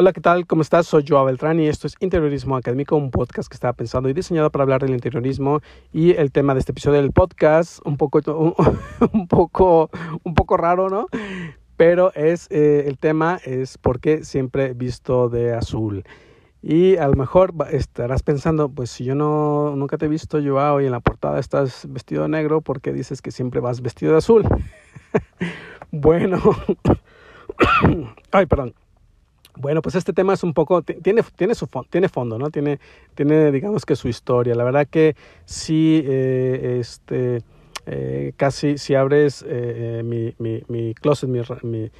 Hola, 0.00 0.14
¿qué 0.14 0.22
tal? 0.22 0.46
¿Cómo 0.46 0.62
estás? 0.62 0.86
Soy 0.86 1.04
Joao 1.06 1.26
Beltrán 1.26 1.60
y 1.60 1.68
esto 1.68 1.86
es 1.86 1.94
Interiorismo 2.00 2.56
Académico, 2.56 2.96
un 2.96 3.10
podcast 3.10 3.50
que 3.50 3.54
estaba 3.54 3.74
pensado 3.74 4.08
y 4.08 4.14
diseñado 4.14 4.48
para 4.50 4.62
hablar 4.62 4.80
del 4.80 4.92
interiorismo 4.92 5.60
y 5.92 6.12
el 6.12 6.32
tema 6.32 6.54
de 6.54 6.60
este 6.60 6.72
episodio 6.72 7.02
del 7.02 7.12
podcast, 7.12 7.80
un 7.84 7.98
poco, 7.98 8.22
un, 9.12 9.28
poco, 9.28 9.90
un 10.24 10.34
poco 10.34 10.56
raro, 10.56 10.88
¿no? 10.88 11.06
Pero 11.76 12.14
es, 12.14 12.46
eh, 12.48 12.84
el 12.86 12.96
tema 12.96 13.40
es 13.44 13.76
por 13.76 14.00
qué 14.00 14.24
siempre 14.24 14.72
visto 14.72 15.28
de 15.28 15.52
azul. 15.52 16.02
Y 16.62 16.96
a 16.96 17.06
lo 17.06 17.12
mejor 17.12 17.52
estarás 17.70 18.22
pensando, 18.22 18.70
pues 18.70 18.88
si 18.88 19.04
yo 19.04 19.14
no, 19.14 19.76
nunca 19.76 19.98
te 19.98 20.06
he 20.06 20.08
visto, 20.08 20.40
Joao, 20.42 20.80
y 20.80 20.86
en 20.86 20.92
la 20.92 21.00
portada 21.00 21.38
estás 21.38 21.86
vestido 21.90 22.22
de 22.22 22.30
negro, 22.30 22.62
¿por 22.62 22.80
qué 22.80 22.94
dices 22.94 23.20
que 23.20 23.32
siempre 23.32 23.60
vas 23.60 23.82
vestido 23.82 24.12
de 24.12 24.18
azul? 24.18 24.46
bueno, 25.90 26.40
ay, 28.32 28.46
perdón. 28.46 28.72
Bueno, 29.60 29.82
pues 29.82 29.94
este 29.94 30.14
tema 30.14 30.32
es 30.32 30.42
un 30.42 30.54
poco, 30.54 30.82
tiene, 30.82 31.22
tiene, 31.36 31.54
su, 31.54 31.68
tiene 31.90 32.08
fondo, 32.08 32.38
¿no? 32.38 32.50
Tiene, 32.50 32.80
tiene, 33.14 33.52
digamos 33.52 33.84
que 33.84 33.94
su 33.94 34.08
historia. 34.08 34.54
La 34.54 34.64
verdad 34.64 34.88
que 34.90 35.16
sí, 35.44 36.02
eh, 36.04 36.78
este, 36.80 37.42
eh, 37.84 38.32
casi 38.36 38.78
si 38.78 38.94
abres 38.94 39.44
eh, 39.46 40.00
mi, 40.02 40.34
mi, 40.38 40.62
mi, 40.68 40.94
closet 40.94 41.28
mi, 41.28 41.40
mi, 41.62 41.90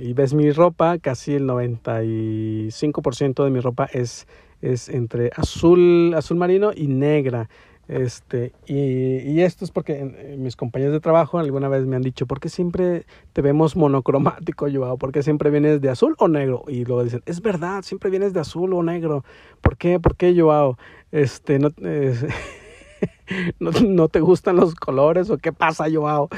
y 0.00 0.12
ves 0.12 0.34
mi 0.34 0.50
ropa, 0.50 0.98
casi 0.98 1.34
el 1.34 1.46
95% 1.46 3.44
de 3.44 3.50
mi 3.50 3.60
ropa 3.60 3.88
es, 3.90 4.26
es 4.60 4.90
entre 4.90 5.30
azul, 5.36 6.12
azul 6.14 6.36
marino 6.36 6.72
y 6.74 6.86
negra. 6.88 7.48
Este, 7.88 8.52
y, 8.66 9.40
esto 9.40 9.64
es 9.64 9.70
porque 9.70 10.36
mis 10.38 10.56
compañeros 10.56 10.92
de 10.92 11.00
trabajo 11.00 11.38
alguna 11.38 11.68
vez 11.68 11.86
me 11.86 11.96
han 11.96 12.02
dicho, 12.02 12.26
¿por 12.26 12.38
qué 12.38 12.50
siempre 12.50 13.06
te 13.32 13.40
vemos 13.40 13.76
monocromático, 13.76 14.66
Joao? 14.70 14.98
¿Por 14.98 15.10
qué 15.10 15.22
siempre 15.22 15.50
vienes 15.50 15.80
de 15.80 15.88
azul 15.88 16.14
o 16.18 16.28
negro? 16.28 16.64
Y 16.68 16.84
luego 16.84 17.02
dicen, 17.02 17.22
es 17.24 17.40
verdad, 17.40 17.82
siempre 17.82 18.10
vienes 18.10 18.34
de 18.34 18.40
azul 18.40 18.74
o 18.74 18.82
negro. 18.82 19.24
¿Por 19.62 19.78
qué? 19.78 19.98
¿Por 19.98 20.16
qué, 20.16 20.38
Joao? 20.38 20.76
Este, 21.12 21.58
no, 21.58 21.70
no, 23.58 23.70
no, 23.70 24.08
te 24.08 24.20
gustan 24.20 24.56
los 24.56 24.74
colores 24.74 25.30
o 25.30 25.38
qué 25.38 25.52
pasa, 25.54 25.86
Joao? 25.90 26.28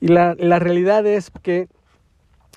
Y 0.00 0.08
la, 0.08 0.36
la 0.38 0.58
realidad 0.58 1.06
es 1.06 1.30
que, 1.42 1.68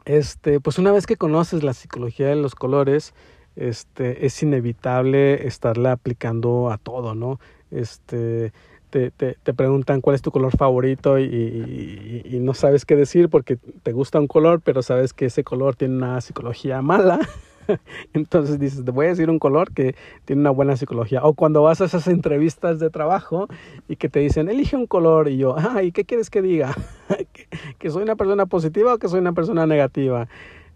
este, 0.04 0.60
pues 0.60 0.78
una 0.80 0.92
vez 0.92 1.08
que 1.08 1.16
conoces 1.16 1.64
la 1.64 1.74
psicología 1.74 2.28
de 2.28 2.36
los 2.36 2.56
colores, 2.56 3.14
este, 3.58 4.26
es 4.26 4.42
inevitable 4.42 5.48
estarla 5.48 5.92
aplicando 5.92 6.72
a 6.72 6.78
todo, 6.78 7.16
¿no? 7.16 7.40
este, 7.72 8.54
te, 8.90 9.12
te, 9.12 9.36
te, 9.44 9.54
preguntan 9.54 10.02
cuál 10.02 10.16
es 10.16 10.22
tu 10.22 10.32
color 10.32 10.56
favorito 10.56 11.20
y, 11.20 11.24
y, 11.24 12.22
y, 12.26 12.40
no 12.40 12.54
sabes 12.54 12.86
qué 12.86 12.96
decir 12.96 13.30
porque 13.30 13.58
te 13.84 13.92
gusta 13.92 14.20
un 14.20 14.28
color, 14.28 14.62
pero 14.62 14.82
sabes 14.82 15.14
que 15.14 15.26
ese 15.26 15.44
color 15.44 15.76
tiene 15.76 15.98
una 15.98 16.22
psicología 16.22 16.82
mala. 16.82 17.20
Entonces 18.14 18.60
dices, 18.60 18.86
te 18.86 18.92
voy 18.92 19.08
a 19.08 19.10
decir 19.10 19.30
un 19.30 19.40
color 19.40 19.74
que 19.74 19.96
tiene 20.24 20.40
una 20.40 20.52
buena 20.52 20.78
psicología. 20.78 21.22
O 21.24 21.34
cuando 21.34 21.62
vas 21.64 21.82
a 21.82 21.86
esas 21.86 22.08
entrevistas 22.08 22.80
de 22.80 22.90
trabajo 22.90 23.48
y 23.90 23.98
que 23.98 24.08
te 24.08 24.22
dicen, 24.22 24.50
elige 24.50 24.78
un 24.78 24.88
color. 24.88 25.28
Y 25.28 25.38
yo, 25.38 25.56
ah, 25.58 25.84
¿y 25.84 25.92
qué 25.92 26.06
quieres 26.06 26.30
que 26.30 26.42
diga? 26.42 26.74
¿Que 27.80 27.90
soy 27.90 28.04
una 28.04 28.16
persona 28.16 28.46
positiva 28.46 28.94
o 28.94 28.98
que 28.98 29.10
soy 29.10 29.20
una 29.20 29.34
persona 29.34 29.68
negativa? 29.68 30.30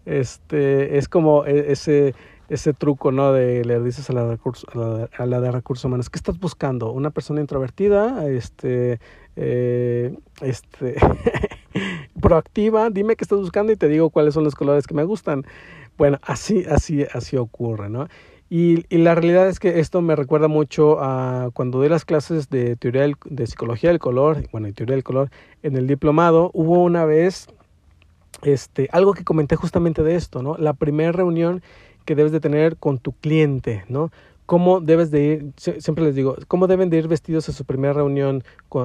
Este, 0.04 0.98
es 0.98 1.08
como 1.08 1.46
e, 1.46 1.72
ese 1.72 2.14
ese 2.52 2.74
truco, 2.74 3.12
¿no? 3.12 3.32
De 3.32 3.64
le 3.64 3.80
dices 3.80 4.08
a 4.10 4.12
la, 4.12 4.24
de 4.24 4.32
recursos, 4.32 4.66
a 4.74 5.26
la, 5.26 5.40
de 5.40 5.50
recursos 5.50 5.84
humanos, 5.84 6.10
¿qué 6.10 6.18
estás 6.18 6.38
buscando? 6.38 6.92
¿Una 6.92 7.10
persona 7.10 7.40
introvertida? 7.40 8.26
Este, 8.28 9.00
eh, 9.36 10.14
este, 10.40 10.96
proactiva, 12.20 12.90
dime 12.90 13.16
qué 13.16 13.24
estás 13.24 13.38
buscando 13.38 13.72
y 13.72 13.76
te 13.76 13.88
digo 13.88 14.10
cuáles 14.10 14.34
son 14.34 14.44
los 14.44 14.54
colores 14.54 14.86
que 14.86 14.94
me 14.94 15.04
gustan. 15.04 15.44
Bueno, 15.96 16.18
así, 16.22 16.64
así, 16.68 17.06
así 17.12 17.36
ocurre, 17.36 17.88
¿no? 17.88 18.08
Y, 18.50 18.84
la 18.94 19.14
realidad 19.14 19.48
es 19.48 19.58
que 19.58 19.80
esto 19.80 20.02
me 20.02 20.14
recuerda 20.14 20.46
mucho 20.46 20.98
a 21.00 21.48
cuando 21.54 21.78
doy 21.78 21.88
las 21.88 22.04
clases 22.04 22.50
de 22.50 22.76
teoría 22.76 23.10
de 23.24 23.46
psicología 23.46 23.88
del 23.88 23.98
color, 23.98 24.46
bueno, 24.52 24.68
y 24.68 24.72
teoría 24.72 24.94
del 24.94 25.04
color 25.04 25.30
en 25.62 25.74
el 25.74 25.86
diplomado, 25.86 26.50
hubo 26.52 26.82
una 26.82 27.06
vez 27.06 27.46
este, 28.42 28.90
algo 28.92 29.14
que 29.14 29.24
comenté 29.24 29.56
justamente 29.56 30.02
de 30.02 30.16
esto, 30.16 30.42
¿no? 30.42 30.56
La 30.58 30.74
primera 30.74 31.12
reunión 31.12 31.62
que 32.02 32.14
debes 32.14 32.32
de 32.32 32.40
tener 32.40 32.76
con 32.76 32.98
tu 32.98 33.12
cliente, 33.12 33.84
¿no? 33.88 34.10
Cómo 34.46 34.80
debes 34.80 35.10
de 35.10 35.22
ir, 35.22 35.52
siempre 35.56 36.04
les 36.04 36.14
digo, 36.14 36.36
cómo 36.48 36.66
deben 36.66 36.90
de 36.90 36.98
ir 36.98 37.08
vestidos 37.08 37.48
a 37.48 37.52
su 37.52 37.64
primera 37.64 37.94
reunión, 37.94 38.42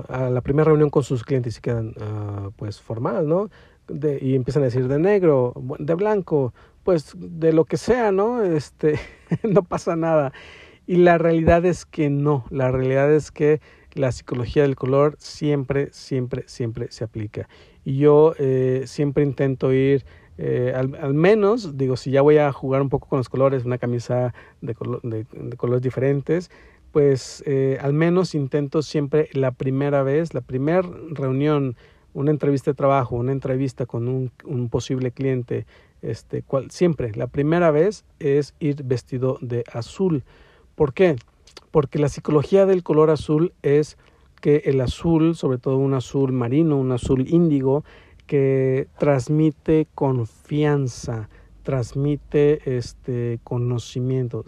a 0.07 0.29
la 0.29 0.41
primera 0.41 0.65
reunión 0.65 0.89
con 0.89 1.03
sus 1.03 1.23
clientes 1.23 1.57
y 1.57 1.61
quedan, 1.61 1.89
uh, 1.89 2.51
pues, 2.55 2.79
formal, 2.79 3.27
¿no? 3.27 3.49
De, 3.87 4.19
y 4.21 4.35
empiezan 4.35 4.63
a 4.63 4.65
decir 4.65 4.87
de 4.87 4.99
negro, 4.99 5.53
de 5.79 5.93
blanco, 5.95 6.53
pues, 6.83 7.13
de 7.17 7.53
lo 7.53 7.65
que 7.65 7.77
sea, 7.77 8.11
¿no? 8.11 8.43
Este, 8.43 8.99
no 9.43 9.63
pasa 9.63 9.95
nada. 9.95 10.31
Y 10.85 10.97
la 10.97 11.17
realidad 11.17 11.65
es 11.65 11.85
que 11.85 12.09
no, 12.09 12.45
la 12.49 12.71
realidad 12.71 13.11
es 13.11 13.31
que 13.31 13.59
la 13.93 14.11
psicología 14.11 14.63
del 14.63 14.75
color 14.75 15.15
siempre, 15.19 15.89
siempre, 15.91 16.43
siempre 16.47 16.87
se 16.91 17.03
aplica. 17.03 17.49
Y 17.83 17.97
yo 17.97 18.33
eh, 18.39 18.83
siempre 18.85 19.23
intento 19.23 19.73
ir 19.73 20.05
eh, 20.37 20.73
al, 20.75 21.13
menos, 21.13 21.77
digo, 21.77 21.97
si 21.97 22.11
ya 22.11 22.21
voy 22.21 22.37
a 22.37 22.51
jugar 22.51 22.81
un 22.81 22.89
poco 22.89 23.07
con 23.07 23.17
los 23.17 23.29
colores, 23.29 23.65
una 23.65 23.77
camisa 23.77 24.33
de, 24.61 24.75
de, 25.03 25.57
colores 25.57 25.81
diferentes, 25.81 26.51
pues 26.91 27.43
eh, 27.45 27.77
al 27.81 27.93
menos 27.93 28.35
intento 28.35 28.81
siempre 28.81 29.29
la 29.33 29.51
primera 29.51 30.03
vez, 30.03 30.33
la 30.33 30.41
primera 30.41 30.81
reunión, 31.11 31.75
una 32.13 32.31
entrevista 32.31 32.71
de 32.71 32.75
trabajo, 32.75 33.15
una 33.15 33.31
entrevista 33.31 33.85
con 33.85 34.07
un, 34.07 34.31
un 34.45 34.69
posible 34.69 35.11
cliente, 35.11 35.65
este, 36.01 36.43
cual, 36.43 36.69
siempre, 36.69 37.11
la 37.15 37.27
primera 37.27 37.71
vez 37.71 38.05
es 38.19 38.53
ir 38.59 38.83
vestido 38.83 39.39
de 39.41 39.63
azul. 39.73 40.23
¿Por 40.75 40.93
qué? 40.93 41.15
Porque 41.71 41.99
la 41.99 42.09
psicología 42.09 42.65
del 42.65 42.83
color 42.83 43.09
azul 43.09 43.53
es 43.63 43.97
que 44.41 44.63
el 44.65 44.81
azul, 44.81 45.35
sobre 45.35 45.57
todo 45.57 45.77
un 45.77 45.95
azul 45.95 46.31
marino, 46.31 46.77
un 46.77 46.91
azul 46.91 47.27
índigo, 47.27 47.83
que 48.27 48.87
transmite 48.99 49.87
confianza, 49.95 51.29
transmite 51.63 52.77
este 52.77 53.39
conocimiento, 53.43 54.45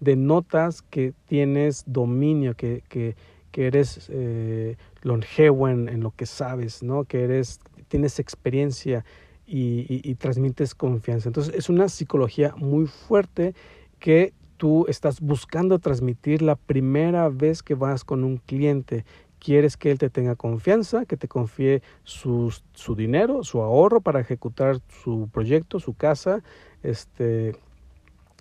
denotas 0.00 0.82
que 0.82 1.14
tienes 1.26 1.84
dominio, 1.86 2.54
que, 2.54 2.84
que, 2.88 3.16
que 3.50 3.66
eres 3.66 4.08
eh, 4.12 4.76
longevo 5.02 5.68
en, 5.68 6.00
lo 6.00 6.12
que 6.12 6.26
sabes, 6.26 6.82
¿no? 6.82 7.04
que 7.04 7.24
eres, 7.24 7.58
tienes 7.88 8.18
experiencia 8.18 9.04
y, 9.46 9.86
y 9.88 10.14
transmites 10.14 10.74
confianza. 10.74 11.28
Entonces 11.28 11.54
es 11.54 11.68
una 11.68 11.88
psicología 11.88 12.54
muy 12.56 12.86
fuerte 12.86 13.54
que 13.98 14.34
tú 14.56 14.86
estás 14.88 15.20
buscando 15.20 15.78
transmitir 15.78 16.42
la 16.42 16.56
primera 16.56 17.28
vez 17.28 17.62
que 17.62 17.74
vas 17.74 18.04
con 18.04 18.24
un 18.24 18.36
cliente 18.36 19.04
quieres 19.44 19.76
que 19.76 19.90
él 19.90 19.98
te 19.98 20.08
tenga 20.08 20.36
confianza, 20.36 21.04
que 21.04 21.18
te 21.18 21.28
confíe 21.28 21.82
su, 22.02 22.54
su 22.72 22.94
dinero, 22.94 23.44
su 23.44 23.60
ahorro 23.60 24.00
para 24.00 24.20
ejecutar 24.20 24.80
su 25.02 25.28
proyecto, 25.30 25.80
su 25.80 25.92
casa, 25.92 26.42
este, 26.82 27.54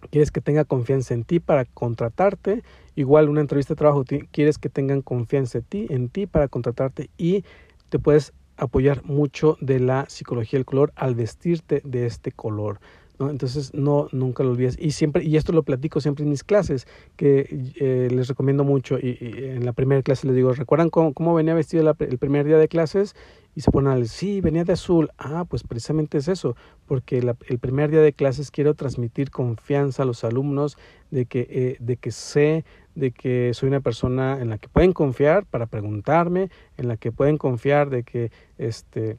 quieres 0.10 0.32
que 0.32 0.40
tenga 0.40 0.64
confianza 0.64 1.14
en 1.14 1.26
ti 1.26 1.42
para 1.42 1.66
contratarte, 1.66 2.64
igual 2.96 3.28
una 3.28 3.42
entrevista 3.42 3.74
de 3.74 3.80
trabajo, 3.80 4.06
quieres 4.32 4.58
que 4.58 4.70
tengan 4.70 5.02
confianza 5.02 5.58
en 5.58 5.64
ti, 5.66 5.88
en 5.90 6.08
ti 6.08 6.26
para 6.26 6.48
contratarte 6.48 7.10
y 7.18 7.44
te 7.90 8.00
puedes 8.00 8.32
apoyar 8.56 9.04
mucho 9.04 9.58
de 9.60 9.82
la 9.82 10.06
psicología 10.08 10.58
del 10.58 10.66
color 10.66 10.94
al 10.96 11.16
vestirte 11.16 11.82
de 11.84 12.06
este 12.06 12.32
color. 12.32 12.80
Entonces, 13.20 13.74
no, 13.74 14.08
nunca 14.12 14.44
lo 14.44 14.52
olvides. 14.52 14.78
Y 14.80 14.92
siempre, 14.92 15.24
y 15.24 15.38
esto 15.38 15.54
lo 15.54 15.64
platico 15.64 16.02
siempre 16.02 16.24
en 16.24 16.30
mis 16.30 16.44
clases, 16.44 16.88
que 17.16 17.74
eh, 17.80 18.10
les 18.12 18.28
recomiendo 18.28 18.64
mucho. 18.64 18.98
Y, 18.98 19.18
en 19.22 19.66
la 19.66 19.74
primera 19.74 20.02
clase 20.02 20.28
les 20.28 20.36
digo, 20.36 20.52
¿recuerdan 20.54 20.90
cómo, 20.90 21.34
venía 21.34 21.54
vestido 21.54 21.96
el 22.00 22.18
primer 22.18 22.46
día 22.46 22.58
de 22.58 22.68
clases? 22.68 23.16
Y 23.56 23.62
se 23.62 23.72
ponen 23.72 23.92
a 23.92 23.96
decir, 23.96 24.10
sí, 24.10 24.42
venía 24.42 24.64
de 24.64 24.74
azul. 24.74 25.12
Ah, 25.18 25.46
pues 25.48 25.64
precisamente 25.64 26.18
es 26.18 26.28
eso, 26.28 26.56
porque 26.88 27.20
el 27.20 27.60
primer 27.60 27.92
día 27.92 28.02
de 28.02 28.14
clases 28.14 28.50
quiero 28.50 28.74
transmitir 28.74 29.30
confianza 29.30 30.04
a 30.04 30.06
los 30.06 30.24
alumnos 30.24 30.78
de 31.12 31.26
que, 31.26 31.48
eh, 31.50 31.78
de 31.80 31.98
que 31.98 32.12
sé 32.12 32.66
de 32.96 33.12
que 33.12 33.52
soy 33.54 33.70
una 33.70 33.80
persona 33.80 34.40
en 34.40 34.50
la 34.50 34.58
que 34.58 34.68
pueden 34.68 34.94
confiar 34.94 35.46
para 35.46 35.66
preguntarme, 35.66 36.50
en 36.78 36.88
la 36.88 36.98
que 36.98 37.12
pueden 37.12 37.38
confiar 37.38 37.90
de 37.90 38.04
que 38.04 38.32
este 38.58 39.18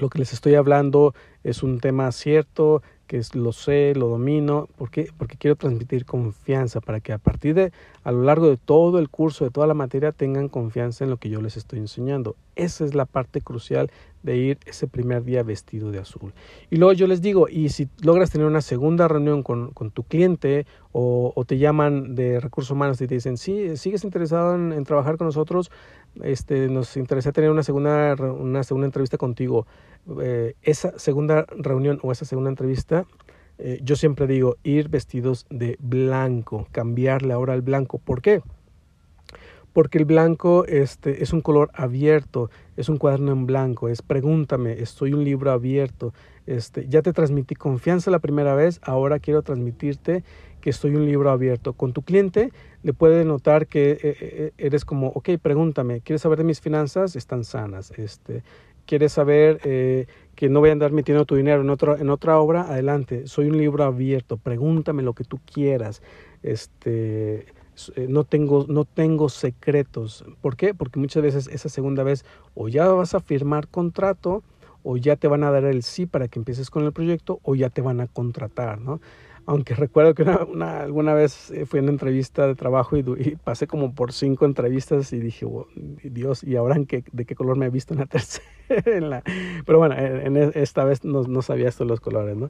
lo 0.00 0.08
que 0.08 0.18
les 0.18 0.32
estoy 0.32 0.56
hablando 0.56 1.14
es 1.44 1.62
un 1.62 1.78
tema 1.78 2.10
cierto, 2.10 2.82
que 3.06 3.20
lo 3.34 3.52
sé, 3.52 3.94
lo 3.94 4.08
domino, 4.08 4.68
¿por 4.76 4.90
Porque 5.16 5.36
quiero 5.36 5.56
transmitir 5.56 6.06
confianza 6.06 6.80
para 6.80 7.00
que 7.00 7.12
a 7.12 7.18
partir 7.18 7.54
de, 7.54 7.72
a 8.02 8.12
lo 8.12 8.22
largo 8.22 8.48
de 8.48 8.56
todo 8.56 8.98
el 8.98 9.08
curso, 9.08 9.44
de 9.44 9.50
toda 9.50 9.66
la 9.66 9.74
materia, 9.74 10.12
tengan 10.12 10.48
confianza 10.48 11.04
en 11.04 11.10
lo 11.10 11.16
que 11.18 11.28
yo 11.28 11.40
les 11.40 11.56
estoy 11.56 11.78
enseñando. 11.78 12.36
Esa 12.56 12.84
es 12.84 12.94
la 12.94 13.04
parte 13.04 13.40
crucial 13.40 13.90
de 14.24 14.36
ir 14.36 14.58
ese 14.66 14.88
primer 14.88 15.22
día 15.22 15.44
vestido 15.44 15.92
de 15.92 16.00
azul. 16.00 16.32
Y 16.70 16.76
luego 16.76 16.92
yo 16.94 17.06
les 17.06 17.22
digo, 17.22 17.46
y 17.48 17.68
si 17.68 17.88
logras 18.02 18.30
tener 18.30 18.46
una 18.46 18.60
segunda 18.60 19.06
reunión 19.06 19.42
con, 19.44 19.70
con 19.70 19.92
tu 19.92 20.02
cliente 20.02 20.66
o, 20.90 21.32
te 21.46 21.58
llaman 21.58 22.14
de 22.14 22.40
recursos 22.40 22.70
humanos 22.70 23.00
y 23.00 23.06
te 23.06 23.14
dicen, 23.14 23.36
sí, 23.36 23.76
sigues 23.76 24.02
interesado 24.02 24.54
en, 24.54 24.72
en 24.72 24.84
trabajar 24.84 25.16
con 25.16 25.26
nosotros, 25.26 25.70
este, 26.22 26.68
nos 26.68 26.96
interesa 26.96 27.32
tener 27.32 27.50
una 27.50 27.62
segunda, 27.62 28.14
una 28.14 28.64
segunda 28.64 28.86
entrevista 28.86 29.18
contigo. 29.18 29.66
Eh, 30.20 30.54
esa 30.62 30.98
segunda 30.98 31.46
reunión 31.56 32.00
o 32.02 32.10
esa 32.10 32.24
segunda 32.24 32.50
entrevista 32.50 33.06
eh, 33.58 33.78
yo 33.82 33.94
siempre 33.96 34.26
digo 34.26 34.56
ir 34.64 34.88
vestidos 34.88 35.46
de 35.48 35.76
blanco, 35.80 36.66
cambiarle 36.72 37.32
ahora 37.32 37.52
al 37.52 37.62
blanco. 37.62 37.98
¿Por 37.98 38.20
qué? 38.20 38.42
Porque 39.74 39.98
el 39.98 40.06
blanco 40.06 40.64
este, 40.66 41.22
es 41.22 41.34
un 41.34 41.42
color 41.42 41.70
abierto, 41.74 42.48
es 42.78 42.88
un 42.88 42.96
cuaderno 42.96 43.32
en 43.32 43.44
blanco, 43.44 43.90
es 43.90 44.00
pregúntame, 44.00 44.80
estoy 44.80 45.12
un 45.12 45.24
libro 45.24 45.50
abierto, 45.50 46.14
este, 46.46 46.86
ya 46.88 47.02
te 47.02 47.12
transmití 47.12 47.54
confianza 47.54 48.10
la 48.10 48.20
primera 48.20 48.54
vez, 48.54 48.80
ahora 48.82 49.18
quiero 49.18 49.42
transmitirte 49.42 50.24
que 50.62 50.70
estoy 50.70 50.94
un 50.94 51.04
libro 51.04 51.30
abierto. 51.30 51.74
Con 51.74 51.92
tu 51.92 52.00
cliente 52.00 52.50
le 52.82 52.94
puede 52.94 53.24
notar 53.26 53.66
que 53.66 53.90
eh, 53.92 53.98
eh, 54.02 54.52
eres 54.56 54.86
como, 54.86 55.08
ok, 55.08 55.30
pregúntame, 55.42 56.00
¿quieres 56.00 56.22
saber 56.22 56.38
de 56.38 56.44
mis 56.44 56.62
finanzas? 56.62 57.16
Están 57.16 57.44
sanas. 57.44 57.92
Este, 57.98 58.42
¿Quieres 58.86 59.12
saber 59.12 59.60
eh, 59.64 60.06
que 60.34 60.48
no 60.48 60.60
voy 60.60 60.68
a 60.68 60.72
andar 60.72 60.92
metiendo 60.92 61.24
tu 61.24 61.36
dinero 61.36 61.62
en, 61.62 62.00
en 62.00 62.10
otra 62.10 62.38
obra? 62.38 62.62
Adelante, 62.62 63.26
soy 63.26 63.46
un 63.46 63.58
libro 63.58 63.84
abierto, 63.84 64.36
pregúntame 64.36 65.02
lo 65.02 65.14
que 65.14 65.24
tú 65.24 65.40
quieras. 65.44 66.00
Este, 66.42 67.46
no 68.08 68.24
tengo, 68.24 68.66
no 68.68 68.84
tengo 68.84 69.28
secretos. 69.28 70.24
¿Por 70.40 70.56
qué? 70.56 70.74
Porque 70.74 70.98
muchas 70.98 71.22
veces 71.22 71.48
esa 71.48 71.68
segunda 71.68 72.02
vez 72.02 72.24
o 72.54 72.68
ya 72.68 72.88
vas 72.88 73.14
a 73.14 73.20
firmar 73.20 73.68
contrato 73.68 74.42
o 74.82 74.96
ya 74.96 75.16
te 75.16 75.28
van 75.28 75.42
a 75.44 75.50
dar 75.50 75.64
el 75.64 75.82
sí 75.82 76.06
para 76.06 76.28
que 76.28 76.38
empieces 76.38 76.70
con 76.70 76.84
el 76.84 76.92
proyecto 76.92 77.40
o 77.42 77.54
ya 77.54 77.70
te 77.70 77.80
van 77.80 78.00
a 78.00 78.06
contratar, 78.06 78.80
¿no? 78.80 79.00
Aunque 79.46 79.74
recuerdo 79.74 80.14
que 80.14 80.22
una, 80.22 80.80
alguna 80.80 81.12
vez 81.12 81.50
eh, 81.50 81.66
fui 81.66 81.78
en 81.78 81.84
una 81.84 81.92
entrevista 81.92 82.46
de 82.46 82.54
trabajo 82.54 82.96
y, 82.96 83.02
pasé 83.42 83.66
como 83.66 83.94
por 83.94 84.12
cinco 84.12 84.46
entrevistas 84.46 85.12
y 85.12 85.18
dije, 85.18 85.46
Dios, 86.02 86.42
¿y 86.44 86.56
ahora 86.56 86.76
en 86.76 86.86
qué, 86.86 87.04
de 87.12 87.24
qué 87.26 87.34
color 87.34 87.56
me 87.56 87.66
he 87.66 87.70
visto 87.70 87.92
en 87.92 88.00
la 88.00 88.06
tercera? 88.06 89.22
Pero 89.66 89.78
bueno, 89.78 89.94
en, 89.96 90.36
e, 90.36 90.52
esta 90.54 90.84
vez 90.84 91.04
no, 91.04 91.22
no 91.24 91.42
sabía 91.42 91.68
esto 91.68 91.84
de 91.84 91.90
los 91.90 92.00
colores, 92.00 92.36
¿no? 92.36 92.48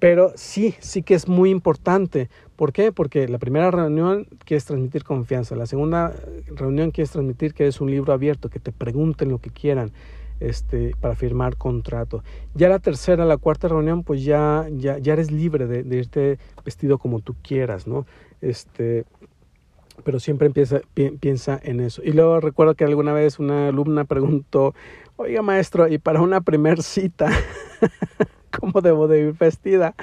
Pero 0.00 0.32
sí, 0.34 0.74
sí 0.80 1.04
que 1.04 1.14
es 1.14 1.28
muy 1.28 1.50
importante. 1.50 2.28
¿Por 2.56 2.72
qué? 2.72 2.90
Porque 2.90 3.28
la 3.28 3.38
primera 3.38 3.70
reunión 3.70 4.26
quieres 4.44 4.64
transmitir 4.64 5.04
confianza, 5.04 5.54
la 5.54 5.66
segunda 5.66 6.12
reunión 6.48 6.90
quieres 6.90 7.12
transmitir 7.12 7.54
que 7.54 7.68
es 7.68 7.80
un 7.80 7.90
libro 7.90 8.12
abierto, 8.12 8.48
que 8.48 8.58
te 8.58 8.72
pregunten 8.72 9.28
lo 9.28 9.38
que 9.38 9.50
quieran 9.50 9.92
este, 10.48 10.94
para 11.00 11.14
firmar 11.14 11.56
contrato. 11.56 12.22
Ya 12.54 12.68
la 12.68 12.78
tercera, 12.78 13.24
la 13.24 13.36
cuarta 13.36 13.68
reunión, 13.68 14.02
pues 14.02 14.24
ya, 14.24 14.66
ya, 14.70 14.98
ya 14.98 15.12
eres 15.12 15.30
libre 15.30 15.66
de, 15.66 15.82
de, 15.82 15.96
irte 15.96 16.38
vestido 16.64 16.98
como 16.98 17.20
tú 17.20 17.34
quieras, 17.42 17.86
¿no? 17.86 18.06
Este, 18.40 19.04
pero 20.04 20.20
siempre 20.20 20.46
empieza, 20.46 20.80
piensa 21.20 21.60
en 21.62 21.80
eso. 21.80 22.02
Y 22.04 22.12
luego 22.12 22.40
recuerdo 22.40 22.74
que 22.74 22.84
alguna 22.84 23.12
vez 23.12 23.38
una 23.38 23.68
alumna 23.68 24.04
preguntó, 24.04 24.74
oiga 25.16 25.42
maestro, 25.42 25.88
¿y 25.88 25.98
para 25.98 26.20
una 26.20 26.40
primer 26.40 26.82
cita, 26.82 27.30
cómo 28.60 28.80
debo 28.80 29.08
de 29.08 29.20
ir 29.20 29.32
vestida? 29.34 29.94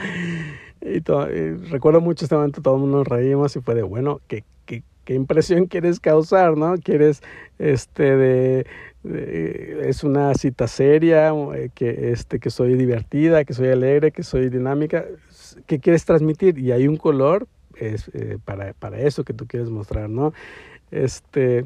Y, 0.81 1.01
todo, 1.01 1.27
recuerdo 1.69 1.99
mucho 1.99 2.25
este 2.25 2.35
momento, 2.35 2.61
todo 2.61 2.75
el 2.75 2.81
mundo 2.81 2.99
nos 2.99 3.07
reímos 3.07 3.55
y 3.55 3.61
fue 3.61 3.75
de, 3.75 3.83
bueno, 3.83 4.21
¿qué, 4.27 4.45
qué, 5.09 5.15
impresión 5.15 5.65
quieres 5.67 5.99
causar, 5.99 6.57
no? 6.57 6.75
¿Quieres, 6.77 7.21
este, 7.57 8.15
de 8.15 8.65
es 9.03 10.03
una 10.03 10.33
cita 10.33 10.67
seria, 10.67 11.31
eh, 11.55 11.69
que, 11.73 12.11
este, 12.11 12.39
que 12.39 12.49
soy 12.49 12.75
divertida, 12.75 13.45
que 13.45 13.53
soy 13.53 13.69
alegre, 13.69 14.11
que 14.11 14.23
soy 14.23 14.49
dinámica, 14.49 15.05
¿qué 15.67 15.79
quieres 15.79 16.05
transmitir? 16.05 16.59
Y 16.59 16.71
hay 16.71 16.87
un 16.87 16.97
color 16.97 17.47
eh, 17.75 17.97
para, 18.43 18.73
para 18.73 18.99
eso 18.99 19.23
que 19.23 19.33
tú 19.33 19.47
quieres 19.47 19.69
mostrar, 19.69 20.09
¿no? 20.09 20.33
Este, 20.91 21.65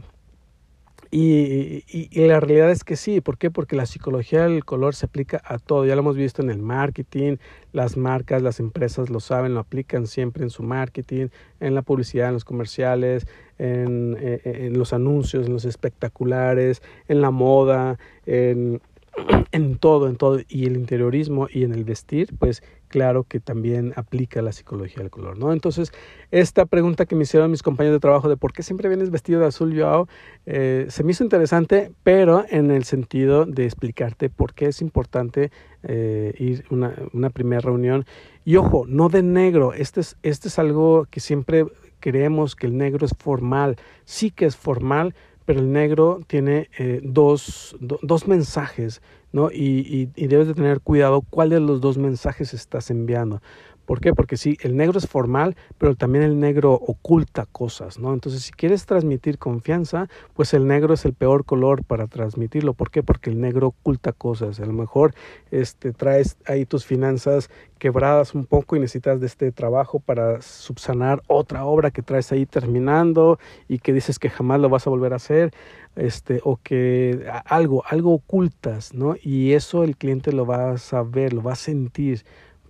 y, 1.15 1.83
y, 1.87 2.27
la 2.27 2.39
realidad 2.39 2.71
es 2.71 2.83
que 2.83 2.95
sí, 2.95 3.21
¿por 3.21 3.37
qué? 3.37 3.51
Porque 3.51 3.75
la 3.75 3.85
psicología 3.85 4.43
del 4.43 4.65
color 4.65 4.95
se 4.95 5.05
aplica 5.05 5.41
a 5.45 5.59
todo, 5.59 5.85
ya 5.85 5.95
lo 5.95 6.01
hemos 6.01 6.15
visto 6.15 6.41
en 6.41 6.49
el 6.49 6.59
marketing, 6.61 7.37
las 7.71 7.97
marcas, 7.97 8.41
las 8.41 8.59
empresas 8.59 9.09
lo 9.09 9.19
saben, 9.19 9.53
lo 9.53 9.59
aplican 9.59 10.07
siempre 10.07 10.43
en 10.43 10.49
su 10.49 10.63
marketing, 10.63 11.27
en 11.59 11.75
la 11.75 11.83
publicidad, 11.83 12.29
en 12.29 12.33
los 12.33 12.45
comerciales, 12.45 13.27
en, 13.59 14.17
en, 14.19 14.41
en 14.43 14.77
los 14.79 14.91
anuncios, 14.93 15.45
en 15.45 15.53
los 15.53 15.65
espectaculares, 15.65 16.81
en 17.07 17.21
la 17.21 17.29
moda, 17.29 17.99
en 18.25 18.81
en 19.51 19.77
todo, 19.77 20.07
en 20.07 20.15
todo, 20.15 20.39
y 20.47 20.65
el 20.65 20.75
interiorismo 20.75 21.47
y 21.51 21.63
en 21.63 21.73
el 21.73 21.83
vestir, 21.83 22.29
pues 22.37 22.63
claro 22.93 23.23
que 23.23 23.39
también 23.39 23.91
aplica 23.95 24.43
la 24.43 24.51
psicología 24.51 24.97
del 24.99 25.09
color, 25.09 25.39
¿no? 25.39 25.51
Entonces, 25.51 25.91
esta 26.29 26.67
pregunta 26.67 27.07
que 27.07 27.15
me 27.15 27.23
hicieron 27.23 27.49
mis 27.49 27.63
compañeros 27.63 27.95
de 27.95 27.99
trabajo 27.99 28.29
de 28.29 28.37
por 28.37 28.53
qué 28.53 28.61
siempre 28.61 28.87
vienes 28.87 29.09
vestido 29.09 29.39
de 29.39 29.47
azul, 29.47 29.75
Joao, 29.75 30.07
eh, 30.45 30.85
se 30.89 31.03
me 31.03 31.09
hizo 31.09 31.23
interesante, 31.23 31.91
pero 32.03 32.45
en 32.47 32.69
el 32.69 32.83
sentido 32.83 33.47
de 33.47 33.65
explicarte 33.65 34.29
por 34.29 34.53
qué 34.53 34.67
es 34.67 34.79
importante 34.79 35.49
eh, 35.81 36.35
ir 36.37 36.65
una, 36.69 36.93
una 37.13 37.31
primera 37.31 37.61
reunión. 37.61 38.05
Y 38.45 38.57
ojo, 38.57 38.85
no 38.87 39.09
de 39.09 39.23
negro, 39.23 39.73
este 39.73 40.01
es, 40.01 40.15
este 40.21 40.49
es 40.49 40.59
algo 40.59 41.07
que 41.09 41.19
siempre 41.19 41.65
creemos 41.99 42.55
que 42.55 42.67
el 42.67 42.77
negro 42.77 43.07
es 43.07 43.15
formal, 43.17 43.77
sí 44.05 44.29
que 44.29 44.45
es 44.45 44.55
formal, 44.55 45.15
pero 45.45 45.61
el 45.61 45.71
negro 45.71 46.19
tiene 46.27 46.69
eh, 46.77 47.01
dos, 47.03 47.75
do, 47.79 47.97
dos 48.03 48.27
mensajes, 48.27 49.01
¿no? 49.33 49.51
Y, 49.51 49.55
y, 49.55 50.09
y, 50.15 50.27
debes 50.27 50.47
de 50.47 50.53
tener 50.53 50.79
cuidado 50.79 51.21
cuál 51.29 51.49
de 51.49 51.59
los 51.59 51.81
dos 51.81 51.97
mensajes 51.97 52.53
estás 52.53 52.89
enviando. 52.89 53.41
¿Por 53.85 53.99
qué? 53.99 54.13
Porque 54.13 54.37
sí, 54.37 54.57
el 54.61 54.75
negro 54.77 54.97
es 54.97 55.07
formal, 55.07 55.55
pero 55.77 55.95
también 55.95 56.23
el 56.23 56.39
negro 56.39 56.73
oculta 56.73 57.45
cosas, 57.51 57.99
¿no? 57.99 58.13
Entonces, 58.13 58.43
si 58.43 58.51
quieres 58.51 58.85
transmitir 58.85 59.37
confianza, 59.37 60.07
pues 60.33 60.53
el 60.53 60.67
negro 60.67 60.93
es 60.93 61.05
el 61.05 61.13
peor 61.13 61.45
color 61.45 61.83
para 61.83 62.07
transmitirlo. 62.07 62.73
¿Por 62.73 62.91
qué? 62.91 63.03
Porque 63.03 63.29
el 63.29 63.41
negro 63.41 63.67
oculta 63.67 64.13
cosas. 64.13 64.59
A 64.59 64.65
lo 64.65 64.73
mejor 64.73 65.13
este, 65.51 65.91
traes 65.91 66.37
ahí 66.45 66.65
tus 66.65 66.85
finanzas 66.85 67.49
quebradas 67.83 68.33
un 68.33 68.45
poco 68.45 68.77
y 68.77 68.79
necesitas 68.79 69.19
de 69.19 69.25
este 69.25 69.51
trabajo 69.51 69.99
para 69.99 70.41
subsanar 70.41 71.21
otra 71.27 71.65
obra 71.65 71.91
que 71.91 72.01
traes 72.01 72.31
ahí 72.31 72.45
terminando 72.45 73.39
y 73.67 73.79
que 73.79 73.91
dices 73.91 74.19
que 74.19 74.29
jamás 74.29 74.61
lo 74.61 74.69
vas 74.69 74.87
a 74.87 74.89
volver 74.89 75.11
a 75.11 75.17
hacer, 75.17 75.51
este, 75.97 76.39
o 76.43 76.57
que 76.63 77.25
algo, 77.45 77.83
algo 77.85 78.13
ocultas, 78.13 78.93
¿no? 78.93 79.15
Y 79.21 79.51
eso 79.51 79.83
el 79.83 79.97
cliente 79.97 80.31
lo 80.31 80.45
va 80.45 80.71
a 80.71 80.77
saber, 80.77 81.33
lo 81.33 81.43
va 81.43 81.53
a 81.53 81.57
sentir. 81.57 82.23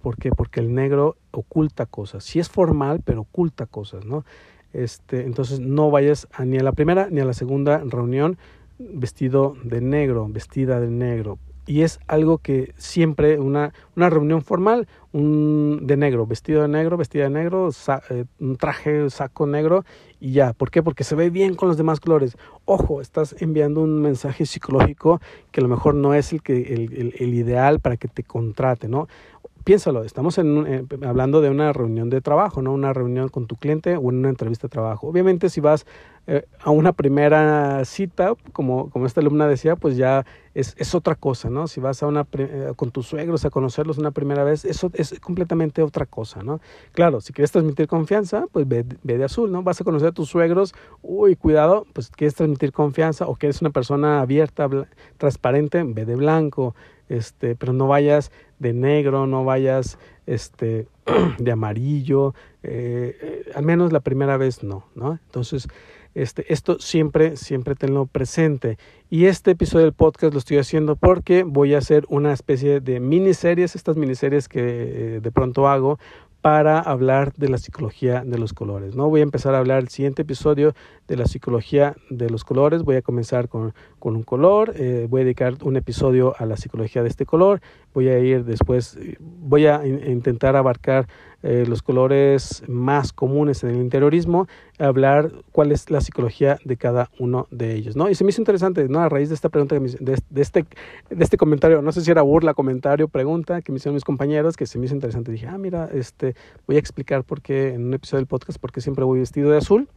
¿Por 0.04 0.18
qué? 0.18 0.32
Porque 0.32 0.60
el 0.60 0.76
negro 0.76 1.16
oculta 1.32 1.86
cosas. 1.86 2.26
Sí 2.26 2.38
es 2.38 2.50
formal, 2.50 3.02
pero 3.06 3.22
oculta 3.22 3.66
cosas, 3.66 4.06
¿no? 4.06 4.26
Este, 4.74 5.22
entonces 5.22 5.62
no 5.62 5.92
vayas 5.92 6.28
a, 6.34 6.44
ni 6.44 6.58
a 6.58 6.64
la 6.64 6.74
primera 6.74 7.08
ni 7.10 7.22
a 7.22 7.26
la 7.26 7.34
segunda 7.34 7.82
reunión 7.86 8.38
vestido 8.78 9.56
de 9.64 9.80
negro, 9.80 10.28
vestida 10.28 10.82
de 10.82 10.90
negro. 10.90 11.40
Y 11.66 11.84
es 11.84 12.02
algo 12.08 12.40
que 12.40 12.74
siempre, 12.76 13.40
una, 13.40 13.74
una 13.96 14.10
reunión 14.10 14.42
formal, 14.42 14.90
un 15.14 15.88
de 15.88 15.96
negro, 15.96 16.26
vestido 16.28 16.64
de 16.64 16.68
negro, 16.68 16.98
vestida 16.98 17.24
de 17.24 17.30
negro, 17.30 17.70
eh, 18.10 18.26
un 18.42 18.58
traje, 18.58 19.10
saco 19.10 19.48
negro 19.48 19.86
y 20.20 20.34
ya. 20.34 20.52
¿Por 20.52 20.72
qué? 20.72 20.84
Porque 20.84 21.06
se 21.06 21.16
ve 21.16 21.30
bien 21.30 21.56
con 21.56 21.70
los 21.70 21.78
demás 21.78 22.02
colores. 22.02 22.36
Ojo, 22.66 23.00
estás 23.00 23.42
enviando 23.42 23.80
un 23.80 24.02
mensaje 24.02 24.46
psicológico 24.46 25.22
que 25.52 25.62
a 25.62 25.64
lo 25.64 25.70
mejor 25.70 25.96
no 25.96 26.14
es 26.14 26.34
el, 26.34 26.42
que, 26.42 26.74
el, 26.74 26.94
el, 26.94 27.14
el 27.18 27.34
ideal 27.34 27.80
para 27.80 27.96
que 27.96 28.10
te 28.10 28.24
contrate, 28.24 28.90
¿no? 28.90 29.08
Piénsalo, 29.64 30.04
estamos 30.04 30.38
en, 30.38 30.66
eh, 30.68 30.86
hablando 31.06 31.42
de 31.42 31.50
una 31.50 31.72
reunión 31.74 32.10
de 32.10 32.22
trabajo, 32.22 32.62
¿no? 32.62 32.74
Una 32.74 32.94
reunión 32.94 33.30
con 33.30 33.48
tu 33.48 33.56
cliente 33.56 33.96
o 33.96 34.10
en 34.10 34.18
una 34.18 34.30
entrevista 34.30 34.68
de 34.68 34.72
trabajo. 34.72 35.08
Obviamente 35.08 35.50
si 35.50 35.62
vas 35.62 35.86
eh, 36.26 36.46
a 36.62 36.72
una 36.72 36.94
primera 36.94 37.84
cita, 37.84 38.34
como, 38.54 38.90
esta 39.06 39.20
alumna 39.20 39.48
decía, 39.48 39.76
pues 39.76 39.98
ya 39.98 40.26
es, 40.54 40.96
otra 40.96 41.16
cosa, 41.16 41.50
¿no? 41.50 41.68
Si 41.68 41.82
vas 41.82 42.02
a 42.02 42.08
una, 42.08 42.26
eh, 42.38 42.72
con 42.76 42.92
tus 42.92 43.08
suegros 43.08 43.44
a 43.44 43.50
conocerlos 43.50 43.98
una 43.98 44.12
primera 44.12 44.44
vez, 44.44 44.64
eso 44.64 44.90
es 44.94 45.20
completamente 45.20 45.82
otra 45.82 46.06
cosa, 46.06 46.42
¿no? 46.42 46.62
Claro, 46.94 47.20
si 47.20 47.34
quieres 47.34 47.52
transmitir 47.52 47.88
confianza, 47.88 48.46
pues 48.52 48.68
ve, 48.68 48.86
ve 49.04 49.18
de 49.18 49.26
azul, 49.26 49.52
¿no? 49.52 49.64
Vas 49.64 49.82
a 49.82 49.84
conocer 49.84 50.10
a 50.10 50.12
tus 50.14 50.30
suegros, 50.30 50.74
uy, 51.02 51.36
cuidado, 51.36 51.86
pues 51.92 52.10
quieres 52.10 52.36
transmitir 52.36 52.72
confianza 52.72 53.28
o 53.28 53.36
que 53.36 53.48
eres 53.48 53.62
una 53.62 53.72
persona 53.72 54.22
abierta, 54.22 54.70
transparente, 55.18 55.84
ve 55.86 56.06
de 56.06 56.16
blanco, 56.16 56.74
este, 57.10 57.56
pero 57.56 57.74
no 57.74 57.88
vayas 57.88 58.32
de 58.64 58.74
negro, 58.74 59.28
no 59.28 59.44
vayas 59.44 60.00
este, 60.26 60.88
de 61.38 61.52
amarillo, 61.52 62.34
eh, 62.64 63.18
eh, 63.22 63.52
al 63.54 63.64
menos 63.64 63.94
la 63.94 64.00
primera 64.00 64.38
vez 64.38 64.64
no, 64.64 64.86
¿no? 64.96 65.20
Entonces, 65.26 65.68
este, 66.16 66.52
esto 66.52 66.80
siempre, 66.80 67.38
siempre 67.38 67.76
tenlo 67.76 68.06
presente. 68.06 68.78
Y 69.10 69.26
este 69.26 69.52
episodio 69.52 69.86
del 69.86 69.94
podcast 69.94 70.34
lo 70.34 70.40
estoy 70.40 70.58
haciendo 70.58 70.96
porque 70.96 71.44
voy 71.44 71.74
a 71.74 71.80
hacer 71.80 72.06
una 72.10 72.34
especie 72.34 72.80
de 72.80 73.00
miniseries, 73.00 73.76
estas 73.76 73.98
miniseries 73.98 74.48
que 74.48 74.60
eh, 74.62 75.20
de 75.22 75.32
pronto 75.32 75.68
hago 75.68 76.00
para 76.44 76.80
hablar 76.80 77.32
de 77.38 77.48
la 77.48 77.58
psicología 77.58 78.22
de 78.26 78.38
los 78.38 78.52
colores. 78.52 78.98
¿no? 78.98 79.10
Voy 79.10 79.22
a 79.22 79.24
empezar 79.24 79.56
a 79.56 79.60
hablar 79.60 79.80
el 79.80 79.88
siguiente 79.88 80.24
episodio 80.24 80.76
de 81.08 81.16
la 81.16 81.26
psicología 81.26 81.96
de 82.10 82.30
los 82.30 82.44
colores. 82.44 82.84
Voy 82.84 82.98
a 82.98 83.02
comenzar 83.02 83.48
con, 83.48 83.74
con 83.98 84.18
un 84.18 84.24
color, 84.24 84.74
eh, 84.76 85.08
voy 85.10 85.22
a 85.22 85.24
dedicar 85.24 85.56
un 85.64 85.78
episodio 85.78 86.36
a 86.38 86.46
la 86.46 86.58
psicología 86.58 87.02
de 87.02 87.08
este 87.08 87.26
color, 87.26 87.62
voy 87.94 88.10
a 88.10 88.20
ir 88.20 88.44
después, 88.44 89.00
voy 89.20 89.68
a 89.68 89.88
in 89.88 90.02
intentar 90.06 90.58
abarcar 90.58 91.08
eh, 91.44 91.66
los 91.68 91.82
colores 91.82 92.64
más 92.68 93.14
comunes 93.14 93.64
en 93.64 93.72
el 93.72 93.78
interiorismo, 93.78 94.48
hablar 94.80 95.32
cuál 95.52 95.72
es 95.72 95.92
la 95.92 96.02
psicología 96.02 96.58
de 96.64 96.78
cada 96.78 97.10
uno 97.20 97.48
de 97.52 97.76
ellos, 97.76 97.96
¿no? 97.96 98.10
Y 98.10 98.16
se 98.16 98.24
me 98.24 98.32
hizo 98.32 98.42
interesante, 98.42 98.88
¿no? 98.88 99.00
A 99.00 99.10
raíz 99.10 99.30
de 99.30 99.36
esta 99.36 99.50
pregunta, 99.50 99.78
de, 99.78 100.18
de, 100.30 100.42
este, 100.42 100.66
de 101.10 101.24
este 101.24 101.38
comentario, 101.38 101.82
no 101.82 101.92
sé 101.92 102.02
si 102.02 102.12
era 102.12 102.22
burla, 102.22 102.54
comentario, 102.54 103.08
pregunta 103.08 103.62
que 103.62 103.72
me 103.72 103.78
hicieron 103.78 103.96
mis 103.96 104.04
compañeros, 104.04 104.58
que 104.58 104.66
se 104.66 104.80
me 104.80 104.86
hizo 104.86 104.96
interesante. 104.96 105.32
Dije, 105.32 105.48
ah, 105.48 105.58
mira, 105.58 105.90
este, 105.94 106.36
voy 106.66 106.78
a 106.78 106.80
explicar 106.80 107.24
por 107.24 107.42
qué 107.42 107.74
en 107.74 107.86
un 107.86 107.94
episodio 107.94 108.20
del 108.20 108.28
podcast, 108.28 108.60
por 108.60 108.72
qué 108.72 108.82
siempre 108.82 109.04
voy 109.04 109.20
vestido 109.20 109.52
de 109.52 109.58
azul. 109.58 109.88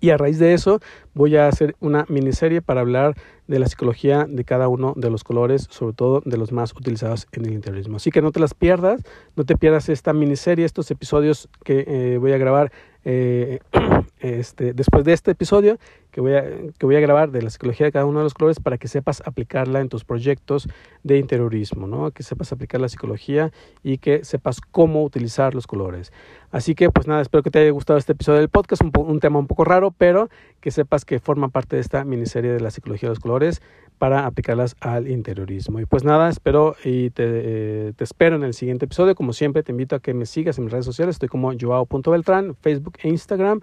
Y 0.00 0.10
a 0.10 0.16
raíz 0.16 0.38
de 0.38 0.54
eso 0.54 0.80
voy 1.14 1.36
a 1.36 1.48
hacer 1.48 1.74
una 1.80 2.04
miniserie 2.08 2.62
para 2.62 2.80
hablar 2.80 3.14
de 3.46 3.58
la 3.58 3.66
psicología 3.66 4.26
de 4.28 4.44
cada 4.44 4.68
uno 4.68 4.92
de 4.96 5.10
los 5.10 5.24
colores, 5.24 5.66
sobre 5.70 5.94
todo 5.94 6.22
de 6.24 6.36
los 6.36 6.52
más 6.52 6.72
utilizados 6.72 7.26
en 7.32 7.46
el 7.46 7.52
interiorismo. 7.52 7.96
Así 7.96 8.10
que 8.10 8.22
no 8.22 8.30
te 8.30 8.40
las 8.40 8.54
pierdas, 8.54 9.02
no 9.34 9.44
te 9.44 9.56
pierdas 9.56 9.88
esta 9.88 10.12
miniserie, 10.12 10.64
estos 10.64 10.90
episodios 10.90 11.48
que 11.64 11.84
eh, 11.86 12.18
voy 12.18 12.32
a 12.32 12.38
grabar 12.38 12.70
eh, 13.04 13.60
este, 14.20 14.72
después 14.72 15.04
de 15.04 15.12
este 15.12 15.32
episodio 15.32 15.78
que 16.10 16.20
voy, 16.20 16.34
a, 16.34 16.42
que 16.42 16.86
voy 16.86 16.96
a 16.96 17.00
grabar 17.00 17.30
de 17.30 17.42
la 17.42 17.50
psicología 17.50 17.86
de 17.86 17.92
cada 17.92 18.06
uno 18.06 18.20
de 18.20 18.24
los 18.24 18.34
colores 18.34 18.60
para 18.60 18.78
que 18.78 18.88
sepas 18.88 19.22
aplicarla 19.24 19.80
en 19.80 19.88
tus 19.88 20.04
proyectos 20.04 20.68
de 21.02 21.18
interiorismo, 21.18 21.86
¿no? 21.86 22.10
que 22.10 22.22
sepas 22.22 22.52
aplicar 22.52 22.80
la 22.80 22.88
psicología 22.88 23.52
y 23.82 23.98
que 23.98 24.24
sepas 24.24 24.60
cómo 24.60 25.04
utilizar 25.04 25.54
los 25.54 25.66
colores. 25.66 26.12
Así 26.50 26.74
que 26.74 26.90
pues 26.90 27.06
nada, 27.06 27.20
espero 27.20 27.42
que 27.42 27.50
te 27.50 27.60
haya 27.60 27.70
gustado 27.70 27.98
este 27.98 28.12
episodio 28.12 28.40
del 28.40 28.48
podcast, 28.48 28.82
un, 28.82 28.92
un 28.94 29.20
tema 29.20 29.38
un 29.38 29.46
poco 29.46 29.64
raro, 29.64 29.94
pero 29.96 30.28
que 30.60 30.70
sepas 30.70 31.04
que 31.04 31.20
forma 31.20 31.48
parte 31.48 31.76
de 31.76 31.82
esta 31.82 32.04
miniserie 32.04 32.52
de 32.52 32.60
la 32.60 32.70
psicología 32.70 33.08
de 33.08 33.14
los 33.14 33.20
colores 33.20 33.62
para 33.98 34.26
aplicarlas 34.26 34.76
al 34.80 35.08
interiorismo. 35.08 35.80
Y 35.80 35.86
pues 35.86 36.04
nada, 36.04 36.28
espero 36.28 36.76
y 36.84 37.10
te, 37.10 37.24
eh, 37.26 37.92
te, 37.96 38.04
espero 38.04 38.36
en 38.36 38.44
el 38.44 38.54
siguiente 38.54 38.86
episodio. 38.86 39.14
Como 39.14 39.32
siempre, 39.32 39.62
te 39.62 39.72
invito 39.72 39.96
a 39.96 40.00
que 40.00 40.14
me 40.14 40.24
sigas 40.24 40.56
en 40.58 40.64
mis 40.64 40.72
redes 40.72 40.86
sociales. 40.86 41.16
Estoy 41.16 41.28
como 41.28 41.52
joao.beltrán, 41.58 42.54
Facebook 42.54 42.94
e 43.02 43.08
Instagram. 43.08 43.60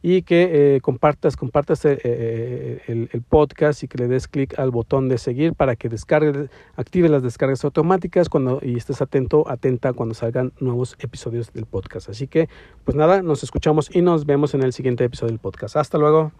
Y 0.00 0.22
que 0.22 0.76
eh, 0.76 0.80
compartas, 0.80 1.36
compartas 1.36 1.84
eh, 1.84 2.80
el, 2.86 3.22
podcast 3.22 3.82
y 3.82 3.88
que 3.88 3.98
le 3.98 4.06
des 4.06 4.28
clic 4.28 4.56
al 4.56 4.70
botón 4.70 5.08
de 5.08 5.18
seguir 5.18 5.54
para 5.54 5.74
que 5.74 5.88
descargue, 5.88 6.48
active 6.76 7.08
las 7.08 7.24
descargas 7.24 7.64
automáticas 7.64 8.28
cuando, 8.28 8.60
y 8.62 8.76
estés 8.76 9.02
atento, 9.02 9.50
atenta 9.50 9.92
cuando 9.92 10.14
salgan 10.14 10.52
nuevos 10.60 10.96
episodios 11.00 11.52
del 11.52 11.66
podcast. 11.66 12.10
Así 12.10 12.28
que, 12.28 12.48
pues 12.84 12.96
nada, 12.96 13.22
nos 13.22 13.42
escuchamos 13.42 13.90
y 13.92 14.02
nos 14.02 14.24
vemos 14.24 14.54
en 14.54 14.62
el 14.62 14.72
siguiente 14.72 15.02
episodio 15.02 15.32
del 15.32 15.40
podcast. 15.40 15.76
Hasta 15.76 15.98
luego. 15.98 16.30